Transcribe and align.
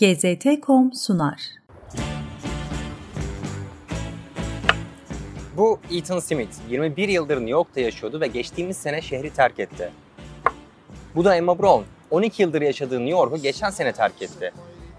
GZT.com 0.00 0.92
sunar. 0.92 1.40
Bu 5.56 5.78
Ethan 5.92 6.18
Smith 6.18 6.52
21 6.70 7.08
yıldır 7.08 7.36
New 7.36 7.50
York'ta 7.50 7.80
yaşıyordu 7.80 8.20
ve 8.20 8.26
geçtiğimiz 8.26 8.76
sene 8.76 9.02
şehri 9.02 9.30
terk 9.30 9.58
etti. 9.58 9.92
Bu 11.14 11.24
da 11.24 11.36
Emma 11.36 11.58
Brown 11.58 11.82
12 12.10 12.42
yıldır 12.42 12.62
yaşadığı 12.62 12.98
New 12.98 13.10
York'u 13.10 13.36
geçen 13.36 13.70
sene 13.70 13.92
terk 13.92 14.22
etti. 14.22 14.52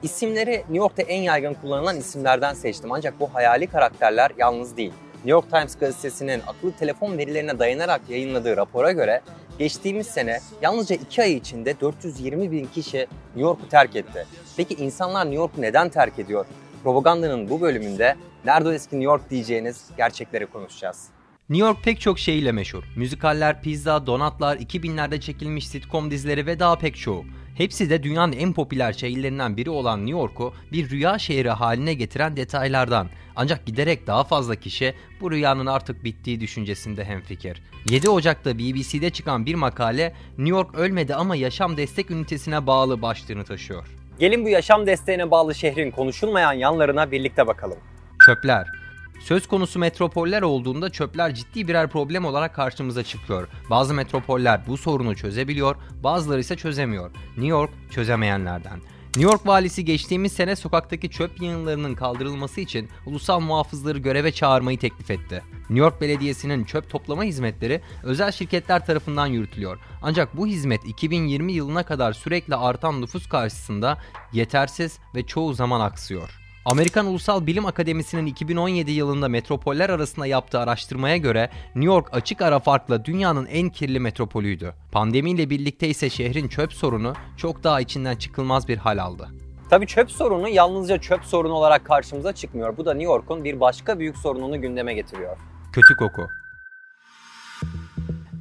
İsimleri 0.04 0.52
New 0.52 0.78
York'ta 0.78 1.02
en 1.02 1.22
yaygın 1.22 1.54
kullanılan 1.54 1.98
isimlerden 1.98 2.54
seçtim 2.54 2.92
ancak 2.92 3.20
bu 3.20 3.34
hayali 3.34 3.68
karakterler 3.68 4.32
yalnız 4.38 4.78
değil. 4.78 4.94
New 5.14 5.32
York 5.32 5.52
Times 5.52 5.78
gazetesinin 5.78 6.42
akıllı 6.48 6.72
telefon 6.72 7.18
verilerine 7.18 7.60
dayanarak 7.60 8.02
yayınladığı 8.10 8.58
rapora 8.58 8.92
göre 8.92 9.22
geçtiğimiz 9.62 10.08
sene 10.08 10.40
yalnızca 10.62 10.96
2 10.96 11.22
ay 11.22 11.34
içinde 11.34 11.80
420 11.80 12.52
bin 12.52 12.66
kişi 12.66 12.98
New 12.98 13.42
York'u 13.42 13.70
terk 13.70 13.96
etti. 13.96 14.26
Peki 14.58 14.74
insanlar 14.74 15.26
New 15.26 15.36
York'u 15.36 15.62
neden 15.62 15.90
terk 15.90 16.20
ediyor? 16.20 16.46
Propagandanın 16.84 17.50
bu 17.50 17.62
bölümünde 17.62 18.16
nerede 18.46 18.70
eski 18.70 18.96
New 18.96 19.06
York 19.06 19.30
diyeceğiniz 19.30 19.90
gerçekleri 19.98 20.46
konuşacağız. 20.46 21.08
New 21.52 21.68
York 21.68 21.84
pek 21.84 22.02
çok 22.02 22.20
şeyiyle 22.20 22.52
meşhur. 22.52 22.84
Müzikaller, 22.96 23.62
pizza, 23.62 24.08
donatlar, 24.08 24.58
2000'lerde 24.58 25.20
çekilmiş 25.20 25.68
sitcom 25.68 26.12
dizileri 26.12 26.46
ve 26.46 26.60
daha 26.60 26.78
pek 26.78 26.96
çoğu. 26.98 27.26
Hepsi 27.56 27.90
de 27.90 28.04
dünyanın 28.04 28.32
en 28.32 28.54
popüler 28.54 28.94
şehirlerinden 28.94 29.58
biri 29.58 29.70
olan 29.70 30.00
New 30.00 30.20
York'u 30.20 30.54
bir 30.72 30.90
rüya 30.90 31.20
şehri 31.20 31.50
haline 31.50 31.94
getiren 31.94 32.38
detaylardan. 32.38 33.10
Ancak 33.36 33.66
giderek 33.66 34.08
daha 34.08 34.24
fazla 34.24 34.56
kişi 34.56 34.94
bu 35.22 35.32
rüyanın 35.32 35.66
artık 35.66 36.04
bittiği 36.04 36.40
düşüncesinde 36.40 37.06
hemfikir. 37.06 37.62
7 37.90 38.10
Ocak'ta 38.10 38.58
BBC'de 38.58 39.10
çıkan 39.10 39.46
bir 39.46 39.56
makale 39.56 40.14
New 40.38 40.50
York 40.50 40.76
ölmedi 40.76 41.16
ama 41.16 41.36
yaşam 41.36 41.78
destek 41.78 42.12
ünitesine 42.12 42.68
bağlı 42.68 43.02
başlığını 43.02 43.44
taşıyor. 43.44 43.88
Gelin 44.20 44.46
bu 44.46 44.50
yaşam 44.50 44.88
desteğine 44.88 45.32
bağlı 45.32 45.56
şehrin 45.56 45.92
konuşulmayan 45.92 46.54
yanlarına 46.54 47.12
birlikte 47.12 47.48
bakalım. 47.48 47.78
Çöpler 48.26 48.81
Söz 49.24 49.48
konusu 49.48 49.80
metropoller 49.80 50.42
olduğunda 50.42 50.90
çöpler 50.90 51.36
ciddi 51.36 51.68
birer 51.68 51.90
problem 51.90 52.26
olarak 52.26 52.56
karşımıza 52.56 53.04
çıkıyor. 53.04 53.48
Bazı 53.70 53.94
metropoller 53.94 54.68
bu 54.68 54.78
sorunu 54.78 55.16
çözebiliyor, 55.16 55.76
bazıları 56.04 56.40
ise 56.40 56.56
çözemiyor. 56.56 57.12
New 57.28 57.48
York 57.48 57.72
çözemeyenlerden. 57.92 58.80
New 59.16 59.32
York 59.32 59.48
valisi 59.48 59.86
geçtiğimiz 59.86 60.34
sene 60.34 60.56
sokaktaki 60.56 61.10
çöp 61.10 61.42
yığınlarının 61.42 61.96
kaldırılması 61.96 62.62
için 62.62 62.90
ulusal 63.06 63.40
muhafızları 63.40 63.98
göreve 63.98 64.32
çağırmayı 64.32 64.80
teklif 64.80 65.12
etti. 65.12 65.44
New 65.60 65.80
York 65.80 66.02
Belediyesi'nin 66.02 66.64
çöp 66.64 66.90
toplama 66.90 67.24
hizmetleri 67.24 67.82
özel 68.04 68.32
şirketler 68.32 68.86
tarafından 68.86 69.28
yürütülüyor. 69.28 69.80
Ancak 70.02 70.38
bu 70.38 70.48
hizmet 70.48 70.86
2020 70.86 71.54
yılına 71.54 71.84
kadar 71.84 72.14
sürekli 72.14 72.56
artan 72.56 73.02
nüfus 73.02 73.30
karşısında 73.30 73.98
yetersiz 74.34 75.00
ve 75.16 75.26
çoğu 75.26 75.54
zaman 75.54 75.80
aksıyor. 75.80 76.41
Amerikan 76.66 77.06
Ulusal 77.06 77.48
Bilim 77.48 77.66
Akademisi'nin 77.66 78.26
2017 78.26 78.92
yılında 78.92 79.28
metropoller 79.28 79.90
arasında 79.90 80.26
yaptığı 80.26 80.60
araştırmaya 80.60 81.18
göre 81.18 81.50
New 81.76 81.94
York 81.94 82.10
açık 82.12 82.42
ara 82.42 82.60
farkla 82.60 83.06
dünyanın 83.06 83.46
en 83.46 83.70
kirli 83.70 84.00
metropolüydü. 84.00 84.74
Pandemiyle 84.92 85.50
birlikte 85.50 85.88
ise 85.88 86.10
şehrin 86.10 86.48
çöp 86.48 86.74
sorunu 86.74 87.14
çok 87.38 87.64
daha 87.64 87.82
içinden 87.82 88.16
çıkılmaz 88.16 88.68
bir 88.68 88.78
hal 88.78 88.98
aldı. 88.98 89.30
Tabii 89.70 89.88
çöp 89.88 90.12
sorunu 90.12 90.48
yalnızca 90.50 90.98
çöp 90.98 91.26
sorunu 91.26 91.54
olarak 91.54 91.86
karşımıza 91.86 92.34
çıkmıyor. 92.34 92.78
Bu 92.78 92.86
da 92.86 92.94
New 92.94 93.12
York'un 93.12 93.44
bir 93.44 93.60
başka 93.60 94.00
büyük 94.00 94.18
sorununu 94.18 94.62
gündeme 94.62 94.94
getiriyor. 94.94 95.38
Kötü 95.74 95.96
koku. 95.96 96.28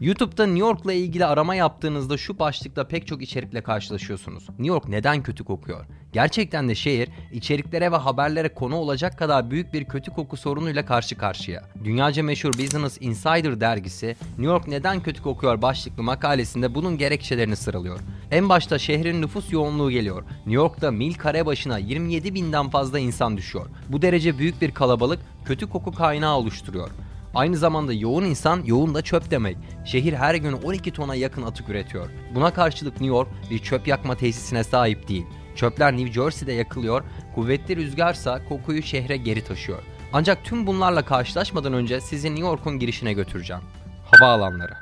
YouTube'da 0.01 0.47
New 0.47 0.61
York'la 0.61 0.93
ilgili 0.93 1.27
arama 1.27 1.55
yaptığınızda 1.55 2.17
şu 2.17 2.39
başlıkta 2.39 2.89
pek 2.89 3.07
çok 3.07 3.23
içerikle 3.23 3.61
karşılaşıyorsunuz. 3.61 4.49
New 4.49 4.67
York 4.67 4.89
neden 4.89 5.23
kötü 5.23 5.45
kokuyor? 5.45 5.87
Gerçekten 6.13 6.69
de 6.69 6.75
şehir 6.75 7.09
içeriklere 7.33 7.93
ve 7.93 7.97
haberlere 7.97 8.55
konu 8.55 8.77
olacak 8.77 9.19
kadar 9.19 9.51
büyük 9.51 9.73
bir 9.73 9.85
kötü 9.85 10.11
koku 10.11 10.37
sorunuyla 10.37 10.87
karşı 10.87 11.17
karşıya. 11.17 11.63
Dünyaca 11.85 12.23
meşhur 12.23 12.53
Business 12.53 12.99
Insider 13.01 13.61
dergisi 13.61 14.07
New 14.39 14.45
York 14.45 14.69
neden 14.69 15.03
kötü 15.03 15.23
kokuyor 15.23 15.63
başlıklı 15.63 16.03
makalesinde 16.03 16.75
bunun 16.75 16.99
gerekçelerini 16.99 17.57
sıralıyor. 17.57 18.01
En 18.31 18.49
başta 18.49 18.79
şehrin 18.79 19.23
nüfus 19.23 19.53
yoğunluğu 19.53 19.91
geliyor. 19.91 20.23
New 20.23 20.53
York'ta 20.53 20.91
mil 20.91 21.15
kare 21.15 21.47
başına 21.47 21.79
27 21.79 22.35
binden 22.35 22.71
fazla 22.71 22.99
insan 22.99 23.37
düşüyor. 23.37 23.67
Bu 23.89 24.03
derece 24.03 24.39
büyük 24.39 24.63
bir 24.63 24.71
kalabalık 24.71 25.21
kötü 25.45 25.71
koku 25.71 25.93
kaynağı 25.93 26.37
oluşturuyor. 26.37 26.91
Aynı 27.35 27.57
zamanda 27.57 27.93
yoğun 27.93 28.25
insan 28.25 28.63
yoğun 28.65 28.95
da 28.95 29.03
çöp 29.03 29.31
demek. 29.31 29.57
Şehir 29.85 30.13
her 30.13 30.35
gün 30.35 30.53
12 30.53 30.91
tona 30.93 31.15
yakın 31.15 31.43
atık 31.43 31.69
üretiyor. 31.69 32.11
Buna 32.35 32.55
karşılık 32.55 32.93
New 32.93 33.07
York 33.07 33.29
bir 33.51 33.59
çöp 33.59 33.89
yakma 33.89 34.17
tesisine 34.17 34.65
sahip 34.65 35.09
değil. 35.09 35.27
Çöpler 35.57 35.97
New 35.97 36.13
Jersey'de 36.13 36.53
yakılıyor, 36.53 37.03
kuvvetli 37.35 37.77
rüzgarsa 37.77 38.41
kokuyu 38.49 38.83
şehre 38.83 39.17
geri 39.17 39.45
taşıyor. 39.45 39.79
Ancak 40.13 40.45
tüm 40.45 40.67
bunlarla 40.67 41.05
karşılaşmadan 41.05 41.73
önce 41.73 42.01
sizi 42.01 42.29
New 42.29 42.47
York'un 42.47 42.79
girişine 42.79 43.13
götüreceğim. 43.13 43.63
Havaalanları. 44.11 44.73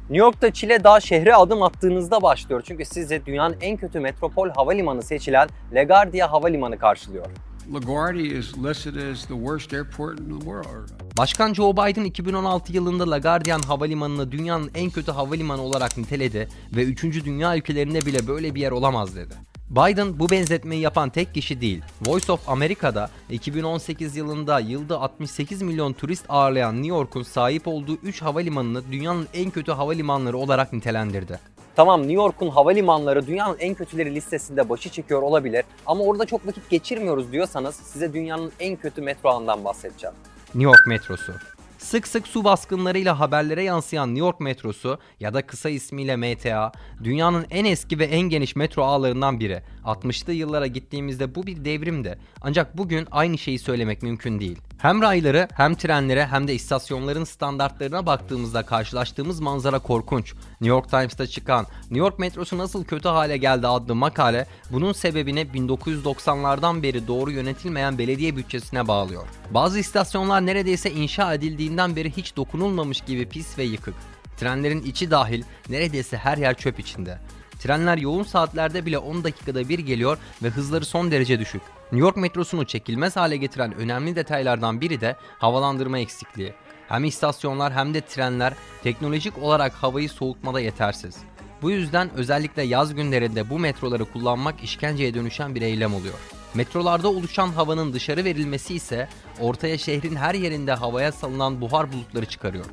New 0.00 0.16
York'ta 0.16 0.52
çile 0.52 0.84
daha 0.84 1.00
şehre 1.00 1.34
adım 1.34 1.62
attığınızda 1.62 2.22
başlıyor. 2.22 2.62
Çünkü 2.66 2.84
sizi 2.84 3.26
dünyanın 3.26 3.56
en 3.60 3.76
kötü 3.76 4.00
metropol 4.00 4.48
havalimanı 4.48 5.02
seçilen 5.02 5.48
LaGuardia 5.72 6.32
Havalimanı 6.32 6.78
karşılıyor. 6.78 7.26
LaGuardia 7.74 8.38
is 8.38 8.58
listed 8.58 8.96
as 8.96 9.26
the 9.26 9.34
worst 9.34 9.72
airport 9.72 10.20
in 10.20 10.38
the 10.38 10.44
world. 10.44 11.05
Başkan 11.18 11.54
Joe 11.54 11.72
Biden 11.72 12.04
2016 12.04 12.72
yılında 12.72 13.10
LaGuardia 13.10 13.58
Havalimanı'nı 13.66 14.32
dünyanın 14.32 14.70
en 14.74 14.90
kötü 14.90 15.12
havalimanı 15.12 15.62
olarak 15.62 15.96
niteledi 15.96 16.48
ve 16.76 16.82
3. 16.82 17.02
dünya 17.02 17.56
ülkelerinde 17.56 18.06
bile 18.06 18.26
böyle 18.26 18.54
bir 18.54 18.60
yer 18.60 18.70
olamaz 18.70 19.16
dedi. 19.16 19.34
Biden 19.70 20.18
bu 20.18 20.30
benzetmeyi 20.30 20.82
yapan 20.82 21.10
tek 21.10 21.34
kişi 21.34 21.60
değil. 21.60 21.82
Voice 22.06 22.32
of 22.32 22.48
America'da 22.48 23.10
2018 23.30 24.16
yılında 24.16 24.60
yılda 24.60 25.00
68 25.00 25.62
milyon 25.62 25.92
turist 25.92 26.24
ağırlayan 26.28 26.74
New 26.74 26.88
York'un 26.88 27.22
sahip 27.22 27.68
olduğu 27.68 27.96
3 28.02 28.22
havalimanını 28.22 28.82
dünyanın 28.92 29.28
en 29.34 29.50
kötü 29.50 29.72
havalimanları 29.72 30.38
olarak 30.38 30.72
nitelendirdi. 30.72 31.40
Tamam 31.76 32.00
New 32.00 32.14
York'un 32.14 32.48
havalimanları 32.50 33.26
dünyanın 33.26 33.56
en 33.58 33.74
kötüleri 33.74 34.14
listesinde 34.14 34.68
başı 34.68 34.90
çekiyor 34.90 35.22
olabilir 35.22 35.64
ama 35.86 36.04
orada 36.04 36.26
çok 36.26 36.46
vakit 36.46 36.70
geçirmiyoruz 36.70 37.32
diyorsanız 37.32 37.74
size 37.74 38.12
dünyanın 38.12 38.52
en 38.60 38.76
kötü 38.76 39.02
metro 39.02 39.28
ağından 39.28 39.64
bahsedeceğim. 39.64 40.16
New 40.54 40.62
York 40.62 40.86
metrosu. 40.86 41.32
Sık 41.78 42.08
sık 42.08 42.28
su 42.28 42.44
baskınlarıyla 42.44 43.20
haberlere 43.20 43.62
yansıyan 43.62 44.08
New 44.08 44.26
York 44.26 44.40
metrosu 44.40 44.98
ya 45.20 45.34
da 45.34 45.46
kısa 45.46 45.70
ismiyle 45.70 46.16
MTA, 46.16 46.72
dünyanın 47.04 47.46
en 47.50 47.64
eski 47.64 47.98
ve 47.98 48.04
en 48.04 48.20
geniş 48.20 48.56
metro 48.56 48.82
ağlarından 48.82 49.40
biri. 49.40 49.62
60'lı 49.84 50.32
yıllara 50.32 50.66
gittiğimizde 50.66 51.34
bu 51.34 51.46
bir 51.46 51.64
devrimdi. 51.64 52.18
Ancak 52.42 52.78
bugün 52.78 53.08
aynı 53.10 53.38
şeyi 53.38 53.58
söylemek 53.58 54.02
mümkün 54.02 54.40
değil. 54.40 54.58
Hem 54.86 55.02
rayları 55.02 55.48
hem 55.54 55.74
trenlere 55.74 56.26
hem 56.26 56.48
de 56.48 56.54
istasyonların 56.54 57.24
standartlarına 57.24 58.06
baktığımızda 58.06 58.62
karşılaştığımız 58.62 59.40
manzara 59.40 59.78
korkunç. 59.78 60.34
New 60.34 60.68
York 60.68 60.90
Times'ta 60.90 61.26
çıkan 61.26 61.66
New 61.80 61.98
York 61.98 62.18
metrosu 62.18 62.58
nasıl 62.58 62.84
kötü 62.84 63.08
hale 63.08 63.36
geldi 63.36 63.66
adlı 63.66 63.94
makale 63.94 64.46
bunun 64.70 64.92
sebebini 64.92 65.40
1990'lardan 65.40 66.82
beri 66.82 67.06
doğru 67.06 67.30
yönetilmeyen 67.30 67.98
belediye 67.98 68.36
bütçesine 68.36 68.88
bağlıyor. 68.88 69.26
Bazı 69.50 69.78
istasyonlar 69.78 70.46
neredeyse 70.46 70.90
inşa 70.90 71.34
edildiğinden 71.34 71.96
beri 71.96 72.16
hiç 72.16 72.36
dokunulmamış 72.36 73.00
gibi 73.00 73.28
pis 73.28 73.58
ve 73.58 73.64
yıkık. 73.64 73.94
Trenlerin 74.36 74.82
içi 74.82 75.10
dahil 75.10 75.42
neredeyse 75.68 76.16
her 76.16 76.38
yer 76.38 76.54
çöp 76.54 76.80
içinde. 76.80 77.18
Trenler 77.58 77.98
yoğun 77.98 78.22
saatlerde 78.22 78.86
bile 78.86 78.98
10 78.98 79.24
dakikada 79.24 79.68
bir 79.68 79.78
geliyor 79.78 80.18
ve 80.42 80.48
hızları 80.48 80.84
son 80.84 81.10
derece 81.10 81.38
düşük. 81.38 81.62
New 81.92 81.98
York 81.98 82.16
metrosunu 82.16 82.66
çekilmez 82.66 83.16
hale 83.16 83.36
getiren 83.36 83.74
önemli 83.74 84.16
detaylardan 84.16 84.80
biri 84.80 85.00
de 85.00 85.16
havalandırma 85.38 85.98
eksikliği. 85.98 86.54
Hem 86.88 87.04
istasyonlar 87.04 87.72
hem 87.72 87.94
de 87.94 88.00
trenler 88.00 88.54
teknolojik 88.82 89.38
olarak 89.38 89.72
havayı 89.72 90.10
soğutmada 90.10 90.60
yetersiz. 90.60 91.16
Bu 91.62 91.70
yüzden 91.70 92.10
özellikle 92.14 92.62
yaz 92.62 92.94
günlerinde 92.94 93.50
bu 93.50 93.58
metroları 93.58 94.04
kullanmak 94.04 94.62
işkenceye 94.62 95.14
dönüşen 95.14 95.54
bir 95.54 95.62
eylem 95.62 95.94
oluyor. 95.94 96.14
Metrolarda 96.54 97.08
oluşan 97.08 97.48
havanın 97.48 97.92
dışarı 97.92 98.24
verilmesi 98.24 98.74
ise 98.74 99.08
ortaya 99.40 99.78
şehrin 99.78 100.16
her 100.16 100.34
yerinde 100.34 100.72
havaya 100.72 101.12
salınan 101.12 101.60
buhar 101.60 101.92
bulutları 101.92 102.26
çıkarıyor. 102.26 102.64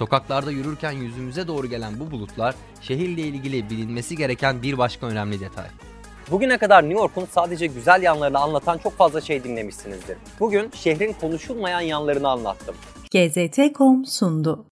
Sokaklarda 0.00 0.50
yürürken 0.50 0.92
yüzümüze 0.92 1.48
doğru 1.48 1.66
gelen 1.66 2.00
bu 2.00 2.10
bulutlar 2.10 2.54
şehirle 2.80 3.22
ilgili 3.22 3.70
bilinmesi 3.70 4.16
gereken 4.16 4.62
bir 4.62 4.78
başka 4.78 5.06
önemli 5.06 5.40
detay. 5.40 5.66
Bugüne 6.30 6.58
kadar 6.58 6.82
New 6.82 7.00
York'un 7.00 7.26
sadece 7.30 7.66
güzel 7.66 8.02
yanlarını 8.02 8.38
anlatan 8.38 8.78
çok 8.78 8.92
fazla 8.92 9.20
şey 9.20 9.44
dinlemişsinizdir. 9.44 10.16
Bugün 10.40 10.70
şehrin 10.74 11.12
konuşulmayan 11.12 11.80
yanlarını 11.80 12.28
anlattım. 12.28 12.74
GZT.com 13.10 14.04
sundu. 14.04 14.64